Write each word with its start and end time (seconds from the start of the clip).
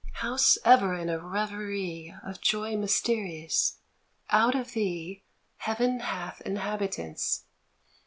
House 0.13 0.57
ever 0.65 0.95
in 0.95 1.09
a 1.11 1.19
reverie 1.19 2.15
Of 2.25 2.41
joy 2.41 2.75
mysterious, 2.75 3.77
out 4.31 4.55
of 4.55 4.71
thee 4.73 5.21
Heaven 5.57 5.99
hath 5.99 6.41
inhabitants. 6.41 7.43